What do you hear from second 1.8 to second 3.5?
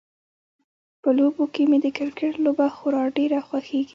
د کرکټ لوبه خورا ډیره